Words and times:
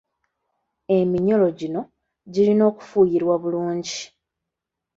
Eminyolo 0.97 1.47
gino 1.59 1.81
girina 2.33 2.63
okufuuyirwa 2.71 3.35
bulungi. 3.43 3.99